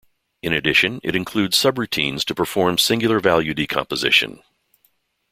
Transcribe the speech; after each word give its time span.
In 0.41 0.51
addition 0.51 0.99
it 1.03 1.15
includes 1.15 1.55
subroutines 1.61 2.25
to 2.25 2.33
perform 2.33 2.73
a 2.73 2.77
singular 2.79 3.19
value 3.19 3.53
decomposition. 3.53 4.41